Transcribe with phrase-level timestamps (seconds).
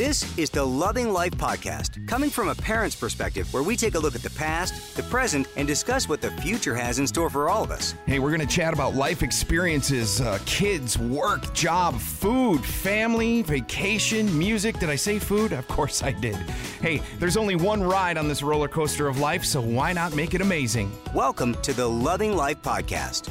[0.00, 3.98] This is the Loving Life Podcast, coming from a parent's perspective, where we take a
[3.98, 7.50] look at the past, the present, and discuss what the future has in store for
[7.50, 7.94] all of us.
[8.06, 14.38] Hey, we're going to chat about life experiences, uh, kids, work, job, food, family, vacation,
[14.38, 14.78] music.
[14.78, 15.52] Did I say food?
[15.52, 16.36] Of course I did.
[16.80, 20.32] Hey, there's only one ride on this roller coaster of life, so why not make
[20.32, 20.90] it amazing?
[21.14, 23.30] Welcome to the Loving Life Podcast.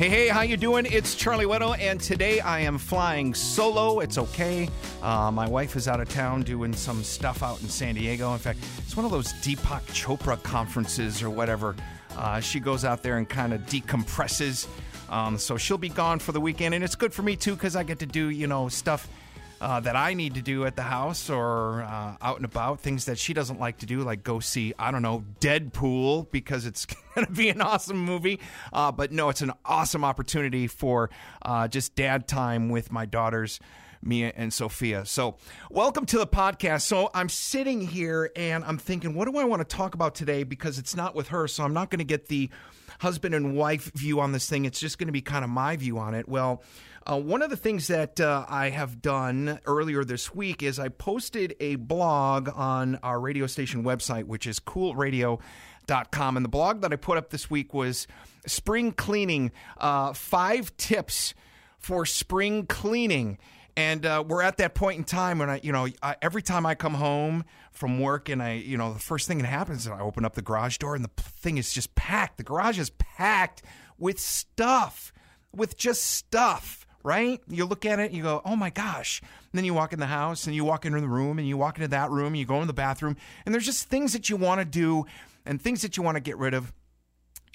[0.00, 0.86] Hey, hey, how you doing?
[0.86, 4.00] It's Charlie Weddle, and today I am flying solo.
[4.00, 4.66] It's okay.
[5.02, 8.32] Uh, my wife is out of town doing some stuff out in San Diego.
[8.32, 11.76] In fact, it's one of those Deepak Chopra conferences or whatever.
[12.16, 14.66] Uh, she goes out there and kind of decompresses.
[15.10, 17.76] Um, so she'll be gone for the weekend, and it's good for me too because
[17.76, 19.06] I get to do you know stuff
[19.60, 23.04] uh, that I need to do at the house or uh, out and about, things
[23.04, 26.86] that she doesn't like to do, like go see, I don't know, Deadpool, because it's
[27.14, 28.40] going to be an awesome movie.
[28.72, 31.10] Uh, but no, it's an awesome opportunity for
[31.42, 33.60] uh, just dad time with my daughters.
[34.02, 35.04] Mia and Sophia.
[35.04, 35.36] So,
[35.70, 36.82] welcome to the podcast.
[36.82, 40.42] So, I'm sitting here and I'm thinking, what do I want to talk about today?
[40.42, 41.46] Because it's not with her.
[41.48, 42.50] So, I'm not going to get the
[43.00, 44.64] husband and wife view on this thing.
[44.64, 46.28] It's just going to be kind of my view on it.
[46.28, 46.62] Well,
[47.10, 50.88] uh, one of the things that uh, I have done earlier this week is I
[50.88, 56.36] posted a blog on our radio station website, which is coolradio.com.
[56.36, 58.06] And the blog that I put up this week was
[58.46, 61.34] spring cleaning, uh, five tips
[61.78, 63.38] for spring cleaning.
[63.76, 66.66] And uh, we're at that point in time when I, you know, I, every time
[66.66, 69.88] I come home from work and I, you know, the first thing that happens is
[69.88, 72.36] I open up the garage door and the thing is just packed.
[72.36, 73.62] The garage is packed
[73.98, 75.12] with stuff,
[75.54, 77.40] with just stuff right?
[77.48, 79.20] You look at it, you go, oh my gosh.
[79.22, 81.56] And then you walk in the house and you walk into the room and you
[81.56, 84.28] walk into that room and you go in the bathroom and there's just things that
[84.28, 85.06] you want to do
[85.46, 86.72] and things that you want to get rid of.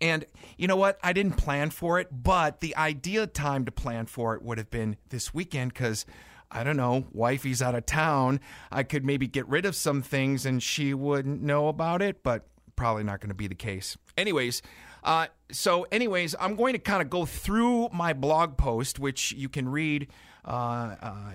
[0.01, 0.25] And
[0.57, 0.99] you know what?
[1.03, 4.69] I didn't plan for it, but the ideal time to plan for it would have
[4.69, 6.05] been this weekend because
[6.51, 8.39] I don't know, wifey's out of town.
[8.71, 12.45] I could maybe get rid of some things and she wouldn't know about it, but
[12.75, 13.97] probably not going to be the case.
[14.17, 14.61] Anyways,
[15.03, 19.49] uh, so, anyways, I'm going to kind of go through my blog post, which you
[19.49, 20.07] can read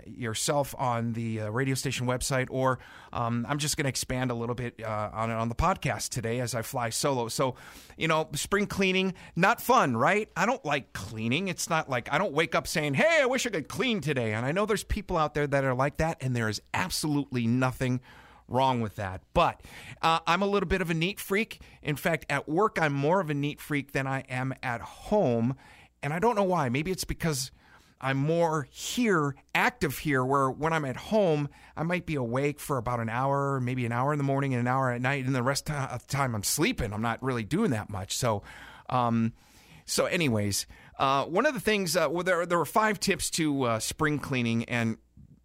[0.06, 2.78] yourself on the uh, radio station website, or
[3.12, 6.10] um, I'm just going to expand a little bit uh, on it on the podcast
[6.10, 7.28] today as I fly solo.
[7.28, 7.56] So,
[7.96, 10.28] you know, spring cleaning, not fun, right?
[10.36, 11.48] I don't like cleaning.
[11.48, 14.32] It's not like I don't wake up saying, hey, I wish I could clean today.
[14.32, 17.46] And I know there's people out there that are like that, and there is absolutely
[17.46, 18.00] nothing
[18.46, 19.22] wrong with that.
[19.32, 19.62] But
[20.02, 21.60] uh, I'm a little bit of a neat freak.
[21.82, 25.56] In fact, at work, I'm more of a neat freak than I am at home.
[26.02, 26.68] And I don't know why.
[26.68, 27.50] Maybe it's because
[28.00, 32.78] I'm more here, active here, where when I'm at home, I might be awake for
[32.78, 35.24] about an hour, maybe an hour in the morning and an hour at night.
[35.24, 36.92] And the rest of the time I'm sleeping.
[36.92, 38.16] I'm not really doing that much.
[38.16, 38.42] So,
[38.88, 39.32] um,
[39.84, 40.66] so anyways,
[40.98, 44.18] uh, one of the things, uh, well, there, there were five tips to uh, spring
[44.18, 44.64] cleaning.
[44.64, 44.96] And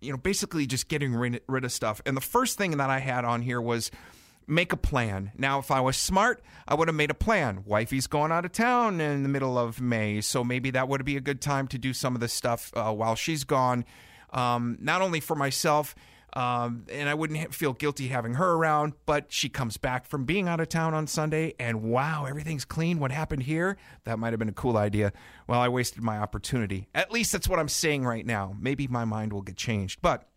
[0.02, 2.02] you know, basically just getting rid, rid of stuff.
[2.06, 3.92] And the first thing that I had on here was
[4.48, 5.32] make a plan.
[5.38, 7.64] Now, if I was smart, I would have made a plan.
[7.66, 11.18] Wifey's going out of town in the middle of May, so maybe that would be
[11.18, 13.86] a good time to do some of this stuff uh, while she's gone.
[14.32, 15.96] Um, not only for myself,
[16.34, 20.50] um, and I wouldn't feel guilty having her around, but she comes back from being
[20.50, 23.00] out of town on Sunday, and wow, everything's clean.
[23.00, 23.78] What happened here?
[24.04, 25.14] That might have been a cool idea.
[25.48, 26.90] Well, I wasted my opportunity.
[26.94, 28.54] At least that's what I'm saying right now.
[28.60, 30.02] Maybe my mind will get changed.
[30.02, 30.28] But,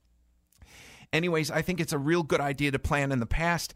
[1.13, 3.75] anyways, I think it's a real good idea to plan in the past.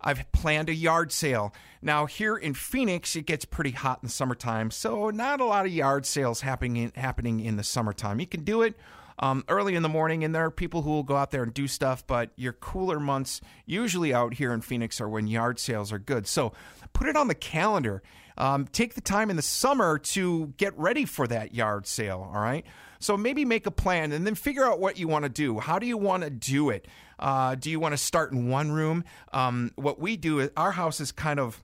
[0.00, 1.54] I've planned a yard sale.
[1.82, 5.66] Now, here in Phoenix, it gets pretty hot in the summertime, so not a lot
[5.66, 8.20] of yard sales happening in, happening in the summertime.
[8.20, 8.74] You can do it
[9.18, 11.54] um, early in the morning, and there are people who will go out there and
[11.54, 12.06] do stuff.
[12.06, 16.26] But your cooler months, usually out here in Phoenix, are when yard sales are good.
[16.26, 16.52] So
[16.92, 18.02] put it on the calendar.
[18.36, 22.30] Um, take the time in the summer to get ready for that yard sale.
[22.34, 22.64] All right.
[22.98, 25.58] So maybe make a plan and then figure out what you want to do.
[25.58, 26.88] How do you want to do it?
[27.18, 29.04] Uh, do you want to start in one room?
[29.32, 31.62] Um, what we do, is our house is kind of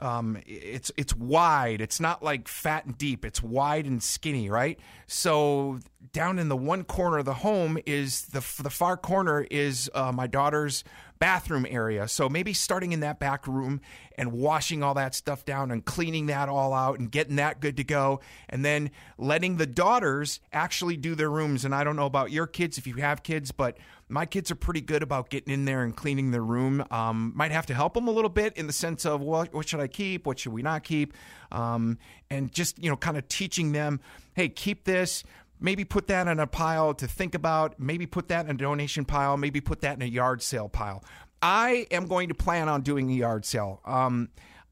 [0.00, 1.80] um, it's it's wide.
[1.80, 3.24] It's not like fat and deep.
[3.24, 4.78] It's wide and skinny, right?
[5.06, 5.80] So
[6.12, 10.12] down in the one corner of the home is the the far corner is uh,
[10.12, 10.84] my daughter's
[11.20, 12.08] bathroom area.
[12.08, 13.80] So maybe starting in that back room
[14.16, 17.76] and washing all that stuff down and cleaning that all out and getting that good
[17.76, 21.64] to go, and then letting the daughters actually do their rooms.
[21.64, 23.76] And I don't know about your kids if you have kids, but
[24.08, 26.84] my kids are pretty good about getting in there and cleaning their room.
[26.90, 29.68] Um, might have to help them a little bit in the sense of what, what
[29.68, 31.14] should I keep, what should we not keep,
[31.52, 31.98] um,
[32.30, 34.00] and just you know kind of teaching them,
[34.34, 35.22] hey, keep this
[35.60, 39.04] maybe put that in a pile to think about, maybe put that in a donation
[39.04, 41.04] pile, maybe put that in a yard sale pile.
[41.42, 43.80] I am going to plan on doing a yard sale.
[43.84, 44.30] Um,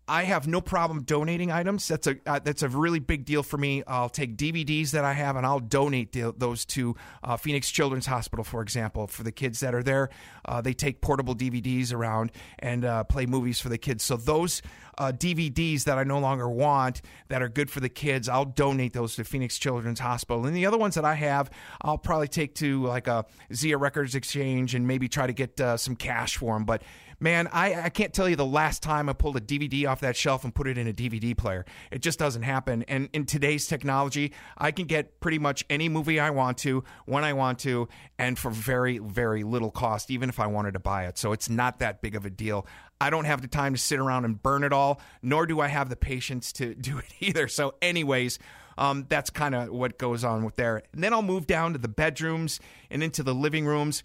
[0.08, 1.86] I have no problem donating items.
[1.86, 3.82] That's a uh, that's a really big deal for me.
[3.86, 8.06] I'll take DVDs that I have and I'll donate the, those to uh, Phoenix Children's
[8.06, 10.08] Hospital, for example, for the kids that are there.
[10.46, 14.02] Uh, they take portable DVDs around and uh, play movies for the kids.
[14.02, 14.62] So those
[14.96, 18.94] uh, DVDs that I no longer want that are good for the kids, I'll donate
[18.94, 20.46] those to Phoenix Children's Hospital.
[20.46, 21.50] And the other ones that I have,
[21.82, 25.76] I'll probably take to like a Zia Records Exchange and maybe try to get uh,
[25.76, 26.64] some cash for them.
[26.64, 26.82] But
[27.20, 30.16] man, I, I can't tell you the last time I pulled a DVD off that
[30.16, 31.64] shelf and put it in a DVD player.
[31.90, 32.84] It just doesn't happen.
[32.84, 37.24] And in today's technology, I can get pretty much any movie I want to, when
[37.24, 37.88] I want to,
[38.18, 41.18] and for very, very little cost, even if I wanted to buy it.
[41.18, 42.66] So it's not that big of a deal.
[43.00, 45.68] I don't have the time to sit around and burn it all, nor do I
[45.68, 47.48] have the patience to do it either.
[47.48, 48.38] So, anyways,
[48.76, 50.82] um, that's kind of what goes on with there.
[50.92, 52.60] And then I'll move down to the bedrooms
[52.90, 54.02] and into the living rooms.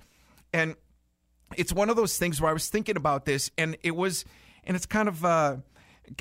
[0.51, 0.75] And
[1.58, 4.26] it's one of those things where I was thinking about this, and it was,
[4.64, 5.58] and it's kind of, uh,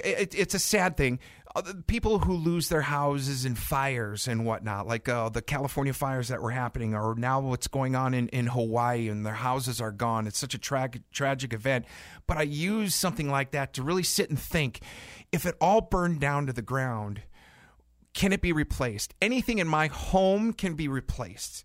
[0.05, 1.19] it, it's a sad thing.
[1.55, 6.29] Uh, people who lose their houses in fires and whatnot, like uh, the California fires
[6.29, 9.93] that were happening, or now what's going on in, in Hawaii, and their houses are
[9.93, 10.27] gone.
[10.27, 11.85] It's such a tra- tragic event.
[12.27, 14.81] But I use something like that to really sit and think
[15.31, 17.21] if it all burned down to the ground,
[18.15, 19.15] can it be replaced?
[19.21, 21.65] Anything in my home can be replaced.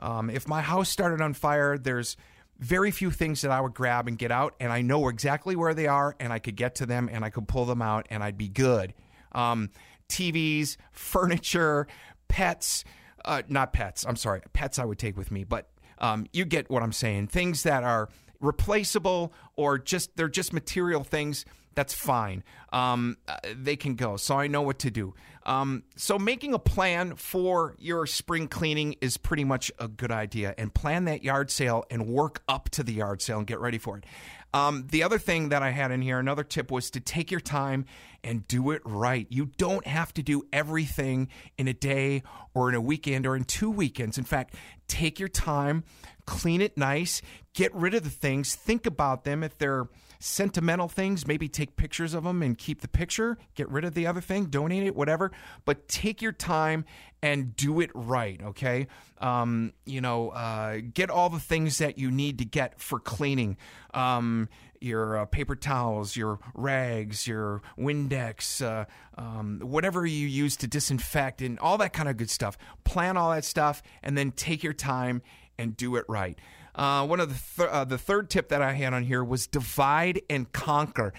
[0.00, 2.16] Um, if my house started on fire, there's
[2.58, 5.74] very few things that I would grab and get out, and I know exactly where
[5.74, 8.22] they are, and I could get to them, and I could pull them out, and
[8.22, 8.94] I'd be good.
[9.32, 9.70] Um,
[10.08, 11.86] TVs, furniture,
[12.28, 12.84] pets,
[13.24, 14.04] uh, not pets.
[14.06, 17.28] I'm sorry, pets I would take with me, but um, you get what I'm saying.
[17.28, 18.08] Things that are
[18.40, 21.44] replaceable or just they're just material things
[21.78, 22.42] that's fine.
[22.72, 24.16] Um, uh, they can go.
[24.16, 25.14] So I know what to do.
[25.46, 30.56] Um, so making a plan for your spring cleaning is pretty much a good idea.
[30.58, 33.78] And plan that yard sale and work up to the yard sale and get ready
[33.78, 34.06] for it.
[34.52, 37.38] Um, the other thing that I had in here, another tip was to take your
[37.38, 37.84] time
[38.24, 39.28] and do it right.
[39.30, 41.28] You don't have to do everything
[41.58, 44.18] in a day or in a weekend or in two weekends.
[44.18, 44.56] In fact,
[44.88, 45.84] take your time,
[46.26, 47.22] clean it nice,
[47.54, 49.86] get rid of the things, think about them if they're
[50.18, 54.06] sentimental things, maybe take pictures of them and keep the picture, get rid of the
[54.06, 55.30] other thing, donate it, whatever.
[55.64, 56.84] But take your time
[57.22, 58.86] and do it right, okay?
[59.18, 63.56] Um, you know, uh, get all the things that you need to get for cleaning.
[63.94, 64.48] Um,
[64.80, 68.84] your uh, paper towels, your rags, your Windex, uh,
[69.16, 72.56] um, whatever you use to disinfect, and all that kind of good stuff.
[72.84, 75.22] Plan all that stuff, and then take your time
[75.58, 76.38] and do it right.
[76.74, 79.46] Uh, one of the th- uh, the third tip that I had on here was
[79.46, 81.12] divide and conquer.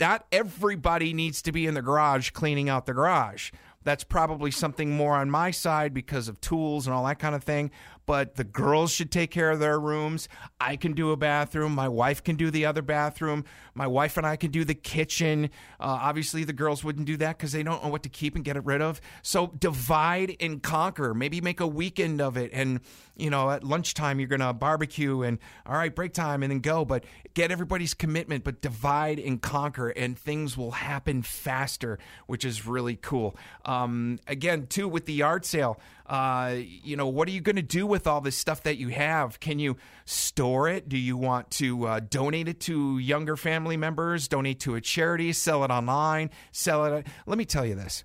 [0.00, 3.50] Not everybody needs to be in the garage cleaning out the garage.
[3.84, 7.44] That's probably something more on my side because of tools and all that kind of
[7.44, 7.70] thing.
[8.06, 10.28] But the girls should take care of their rooms.
[10.60, 11.74] I can do a bathroom.
[11.74, 13.46] My wife can do the other bathroom.
[13.74, 15.46] My wife and I can do the kitchen.
[15.80, 18.44] Uh, obviously, the girls wouldn't do that because they don't know what to keep and
[18.44, 19.00] get it rid of.
[19.22, 21.14] So divide and conquer.
[21.14, 22.50] Maybe make a weekend of it.
[22.52, 22.80] And,
[23.16, 26.60] you know, at lunchtime, you're going to barbecue and, all right, break time and then
[26.60, 26.84] go.
[26.84, 32.66] But get everybody's commitment, but divide and conquer, and things will happen faster, which is
[32.66, 33.34] really cool.
[33.82, 37.62] Um, again, too, with the yard sale, uh, you know, what are you going to
[37.62, 39.40] do with all this stuff that you have?
[39.40, 40.88] Can you store it?
[40.88, 44.28] Do you want to uh, donate it to younger family members?
[44.28, 45.32] Donate to a charity?
[45.32, 46.30] Sell it online?
[46.52, 47.06] Sell it?
[47.26, 48.04] Let me tell you this.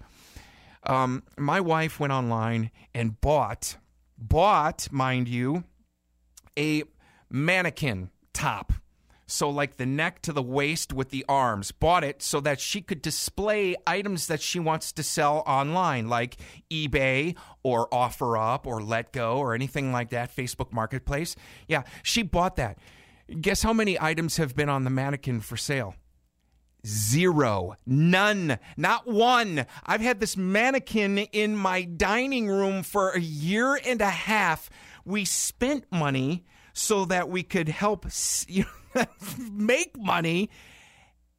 [0.83, 3.75] Um, my wife went online and bought,
[4.17, 5.65] bought, mind you,
[6.57, 6.83] a
[7.29, 8.71] mannequin top
[9.29, 11.71] so like the neck to the waist with the arms.
[11.71, 16.37] Bought it so that she could display items that she wants to sell online, like
[16.71, 21.35] eBay or OfferUp or Letgo or anything like that, Facebook Marketplace.
[21.67, 22.77] Yeah, she bought that.
[23.39, 25.95] Guess how many items have been on the mannequin for sale?
[26.87, 27.75] Zero.
[27.85, 28.57] None.
[28.77, 29.65] Not one.
[29.85, 34.69] I've had this mannequin in my dining room for a year and a half.
[35.05, 38.05] We spent money so that we could help
[38.47, 39.05] you know,
[39.51, 40.49] make money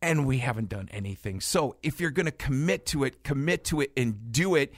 [0.02, 1.40] and we haven't done anything.
[1.40, 4.72] So if you're going to commit to it, commit to it and do it.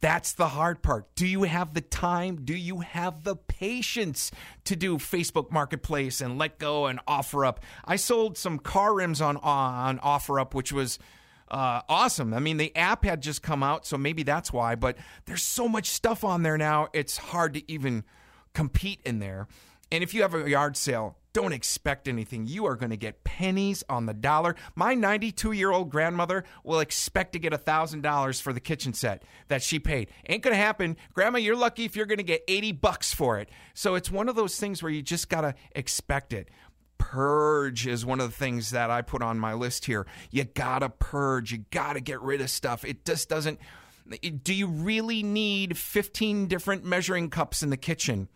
[0.00, 1.12] That's the hard part.
[1.16, 2.44] Do you have the time?
[2.44, 4.30] Do you have the patience
[4.64, 7.56] to do Facebook Marketplace and Letgo and OfferUp?
[7.84, 11.00] I sold some car rims on on OfferUp, which was
[11.50, 12.32] uh, awesome.
[12.32, 14.76] I mean, the app had just come out, so maybe that's why.
[14.76, 18.04] But there's so much stuff on there now; it's hard to even
[18.54, 19.48] compete in there.
[19.90, 22.46] And if you have a yard sale, don't expect anything.
[22.46, 24.56] You are going to get pennies on the dollar.
[24.74, 29.62] My 92 year old grandmother will expect to get $1,000 for the kitchen set that
[29.62, 30.10] she paid.
[30.28, 30.96] Ain't going to happen.
[31.14, 33.50] Grandma, you're lucky if you're going to get 80 bucks for it.
[33.74, 36.48] So it's one of those things where you just got to expect it.
[36.98, 40.06] Purge is one of the things that I put on my list here.
[40.30, 41.52] You got to purge.
[41.52, 42.84] You got to get rid of stuff.
[42.84, 43.60] It just doesn't.
[44.42, 48.28] Do you really need 15 different measuring cups in the kitchen?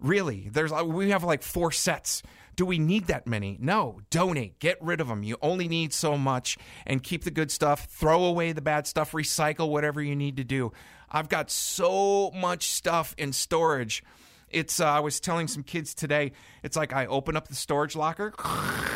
[0.00, 0.48] Really?
[0.52, 2.22] There's we have like four sets.
[2.56, 3.56] Do we need that many?
[3.60, 4.00] No.
[4.10, 4.58] Donate.
[4.58, 5.22] Get rid of them.
[5.22, 7.84] You only need so much and keep the good stuff.
[7.84, 9.12] Throw away the bad stuff.
[9.12, 10.72] Recycle whatever you need to do.
[11.10, 14.02] I've got so much stuff in storage.
[14.50, 16.32] It's uh, I was telling some kids today.
[16.62, 18.34] It's like I open up the storage locker,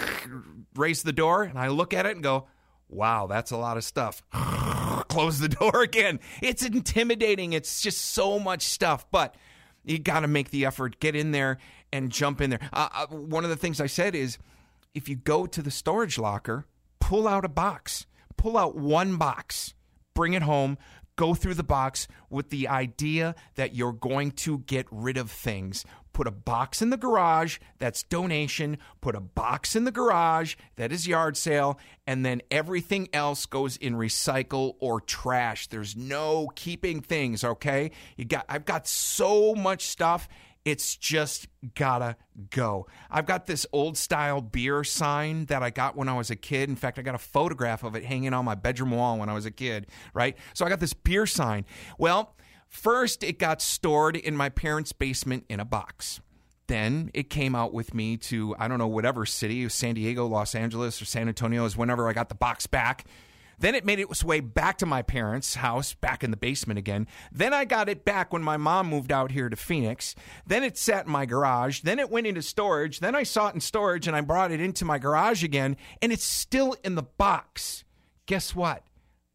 [0.74, 2.46] raise the door, and I look at it and go,
[2.88, 4.22] "Wow, that's a lot of stuff."
[5.08, 6.20] Close the door again.
[6.40, 7.52] It's intimidating.
[7.52, 9.34] It's just so much stuff, but
[9.84, 11.58] you got to make the effort, get in there
[11.92, 12.60] and jump in there.
[12.72, 14.38] Uh, uh, one of the things I said is
[14.94, 16.66] if you go to the storage locker,
[17.00, 19.74] pull out a box, pull out one box,
[20.14, 20.78] bring it home,
[21.16, 25.84] go through the box with the idea that you're going to get rid of things.
[26.12, 30.92] Put a box in the garage that's donation, put a box in the garage that
[30.92, 35.68] is yard sale, and then everything else goes in recycle or trash.
[35.68, 37.92] There's no keeping things, okay?
[38.16, 40.28] You got I've got so much stuff
[40.64, 42.16] it's just gotta
[42.50, 42.86] go.
[43.10, 46.68] I've got this old style beer sign that I got when I was a kid.
[46.68, 49.34] In fact, I got a photograph of it hanging on my bedroom wall when I
[49.34, 50.36] was a kid, right?
[50.54, 51.64] So I got this beer sign.
[51.98, 52.36] Well,
[52.72, 56.20] first it got stored in my parents' basement in a box.
[56.66, 60.54] Then it came out with me to, I don't know, whatever city, San Diego, Los
[60.54, 63.04] Angeles, or San Antonio is whenever I got the box back
[63.62, 67.06] then it made its way back to my parents' house, back in the basement again.
[67.30, 70.16] Then I got it back when my mom moved out here to Phoenix.
[70.44, 71.80] Then it sat in my garage.
[71.80, 72.98] Then it went into storage.
[72.98, 76.12] Then I saw it in storage and I brought it into my garage again, and
[76.12, 77.84] it's still in the box.
[78.26, 78.82] Guess what?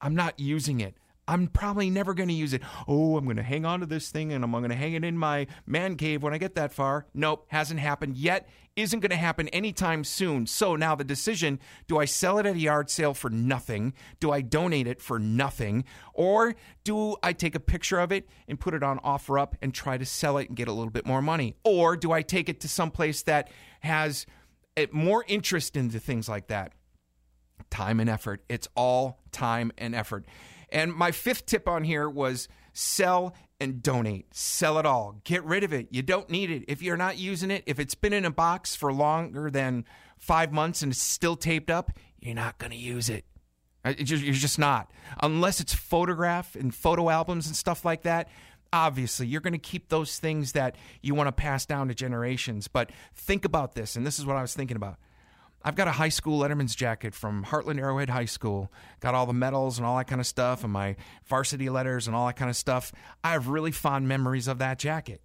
[0.01, 0.95] I'm not using it.
[1.27, 2.61] I'm probably never going to use it.
[2.87, 5.03] Oh, I'm going to hang on to this thing and I'm going to hang it
[5.03, 7.05] in my man cave when I get that far.
[7.13, 10.45] Nope, hasn't happened yet isn't going to happen anytime soon.
[10.45, 13.93] So now the decision do I sell it at a yard sale for nothing?
[14.19, 15.83] Do I donate it for nothing?
[16.13, 19.97] Or do I take a picture of it and put it on OfferUp and try
[19.97, 21.55] to sell it and get a little bit more money?
[21.65, 23.49] Or do I take it to some place that
[23.81, 24.27] has
[24.77, 26.73] eh, more interest into things like that?
[27.71, 28.43] Time and effort.
[28.47, 30.25] It's all time and effort.
[30.69, 34.27] And my fifth tip on here was sell and donate.
[34.35, 35.19] Sell it all.
[35.23, 35.87] Get rid of it.
[35.91, 36.65] You don't need it.
[36.67, 39.85] If you're not using it, if it's been in a box for longer than
[40.17, 43.25] five months and it's still taped up, you're not going to use it.
[43.83, 44.91] Uh, you're just not.
[45.21, 48.29] Unless it's photograph and photo albums and stuff like that.
[48.73, 52.67] Obviously, you're going to keep those things that you want to pass down to generations.
[52.67, 54.97] But think about this, and this is what I was thinking about.
[55.63, 58.71] I've got a high school Letterman's jacket from Hartland Arrowhead High School.
[58.99, 60.95] Got all the medals and all that kind of stuff, and my
[61.25, 62.91] varsity letters and all that kind of stuff.
[63.23, 65.21] I have really fond memories of that jacket.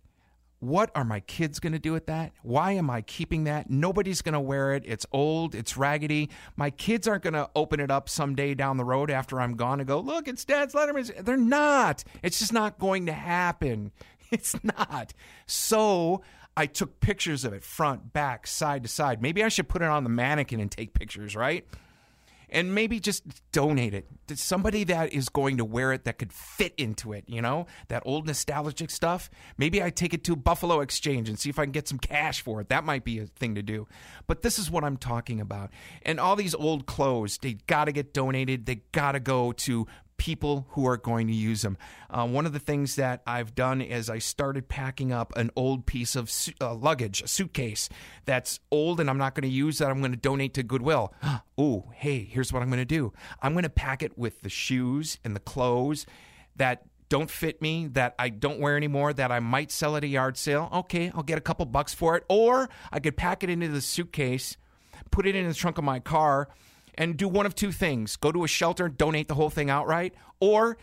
[0.62, 2.31] What are my kids going to do with that?
[2.45, 3.69] Why am I keeping that?
[3.69, 4.85] Nobody's going to wear it.
[4.87, 6.31] It's old, it's raggedy.
[6.55, 9.81] My kids aren't going to open it up someday down the road after I'm gone
[9.81, 11.11] and go, look, it's Dad's Letterman's.
[11.21, 12.05] They're not.
[12.23, 13.93] It's just not going to happen.
[14.31, 15.12] It's not.
[15.45, 16.23] So
[16.56, 19.23] I took pictures of it front, back, side to side.
[19.23, 21.66] Maybe I should put it on the mannequin and take pictures, right?
[22.50, 26.35] And maybe just donate it to somebody that is going to wear it that could
[26.35, 29.30] fit into it, you know, that old nostalgic stuff.
[29.56, 32.42] Maybe I take it to Buffalo Exchange and see if I can get some cash
[32.42, 32.68] for it.
[32.68, 33.88] That might be a thing to do.
[34.26, 35.71] But this is what I'm talking about.
[36.02, 38.66] And all these old clothes, they got to get donated.
[38.66, 39.87] They got to go to
[40.23, 41.76] people who are going to use them.
[42.09, 45.85] Uh, one of the things that I've done is I started packing up an old
[45.85, 47.88] piece of su- uh, luggage, a suitcase
[48.25, 49.91] that's old and I'm not going to use that.
[49.91, 51.12] I'm going to donate to Goodwill.
[51.59, 53.12] oh, hey, here's what I'm going to do
[53.43, 56.07] I'm going to pack it with the shoes and the clothes
[56.55, 60.07] that don't fit me, that I don't wear anymore, that I might sell at a
[60.07, 60.69] yard sale.
[60.73, 62.23] Okay, I'll get a couple bucks for it.
[62.29, 64.57] Or I could pack it into the suitcase,
[65.11, 66.49] put it in the trunk of my car
[66.94, 69.70] and do one of two things go to a shelter, and donate the whole thing
[69.70, 70.76] outright, or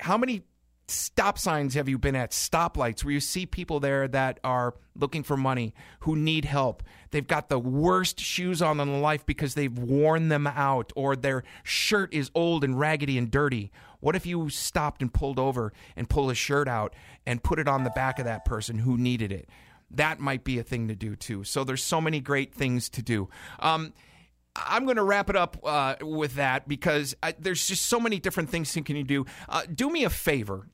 [0.00, 0.42] how many
[0.88, 2.30] stop signs have you been at?
[2.30, 6.82] Stoplights where you see people there that are looking for money, who need help.
[7.10, 11.42] They've got the worst shoes on in life because they've worn them out, or their
[11.64, 13.72] shirt is old and raggedy and dirty.
[14.00, 16.94] What if you stopped and pulled over and pulled a shirt out
[17.26, 19.48] and put it on the back of that person who needed it?
[19.90, 21.44] That might be a thing to do too.
[21.44, 23.28] So there's so many great things to do.
[23.58, 23.92] Um,
[24.66, 28.18] I'm going to wrap it up uh, with that because I, there's just so many
[28.18, 29.26] different things you can do.
[29.48, 30.68] Uh, do me a favor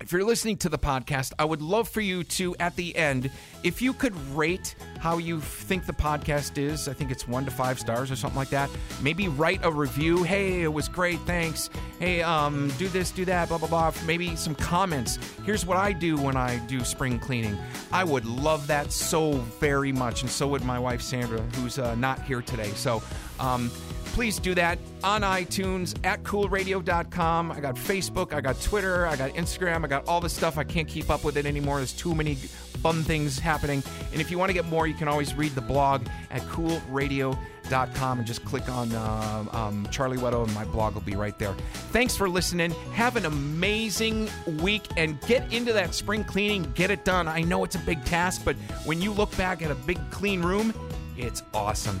[0.00, 3.30] if you're listening to the podcast, I would love for you to, at the end,
[3.64, 6.88] if you could rate how you think the podcast is.
[6.88, 8.70] I think it's one to five stars or something like that.
[9.02, 10.22] Maybe write a review.
[10.22, 11.18] Hey, it was great.
[11.20, 11.70] Thanks.
[11.98, 13.92] Hey, um, do this, do that, blah, blah, blah.
[14.06, 15.18] Maybe some comments.
[15.44, 17.56] Here's what I do when I do spring cleaning.
[17.92, 20.22] I would love that so very much.
[20.22, 22.70] And so would my wife, Sandra, who's uh, not here today.
[22.70, 23.02] So,
[23.40, 23.70] um,
[24.18, 27.52] please do that on iTunes at coolradio.com.
[27.52, 30.58] I got Facebook, I got Twitter, I got Instagram, I got all this stuff.
[30.58, 31.76] I can't keep up with it anymore.
[31.76, 33.82] There's too many fun things happening.
[34.12, 38.18] And if you want to get more, you can always read the blog at coolradio.com
[38.18, 41.54] and just click on uh, um, Charlie Weddle, and my blog will be right there.
[41.92, 42.72] Thanks for listening.
[42.94, 44.28] Have an amazing
[44.60, 46.72] week and get into that spring cleaning.
[46.74, 47.28] Get it done.
[47.28, 50.42] I know it's a big task, but when you look back at a big clean
[50.42, 50.74] room,
[51.16, 52.00] it's awesome.